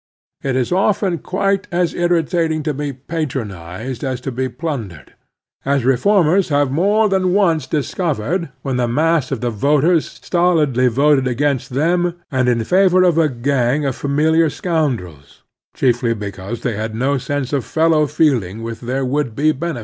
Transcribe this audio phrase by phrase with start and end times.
[0.41, 5.13] It is often quite as irritating to be * patronized as to be plundered;
[5.63, 11.27] as reformers have more than once discovered when the mass of the voters stolidly voted
[11.27, 15.43] against them, and in favor of a gang of familiar scoundrels,
[15.75, 19.79] chiefly because they had no sense of fellow feeling with their would be benefactors.